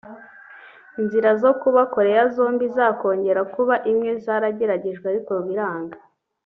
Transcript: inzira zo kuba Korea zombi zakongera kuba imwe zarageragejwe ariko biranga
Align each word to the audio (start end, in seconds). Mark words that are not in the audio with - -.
inzira 0.99 1.29
zo 1.41 1.51
kuba 1.61 1.81
Korea 1.95 2.23
zombi 2.35 2.65
zakongera 2.75 3.41
kuba 3.53 3.75
imwe 3.91 4.11
zarageragejwe 4.23 5.05
ariko 5.11 5.33
biranga 5.47 5.97